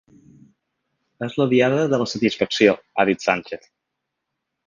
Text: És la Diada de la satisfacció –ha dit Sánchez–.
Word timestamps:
És 1.27 1.35
la 1.41 1.47
Diada 1.51 1.83
de 1.91 1.99
la 2.03 2.07
satisfacció 2.13 2.75
–ha 2.79 3.07
dit 3.11 3.27
Sánchez–. 3.29 3.71